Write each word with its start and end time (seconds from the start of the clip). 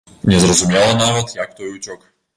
Незразумела 0.31 0.89
нават, 1.03 1.37
як 1.43 1.55
той 1.61 1.73
уцёк. 1.77 2.09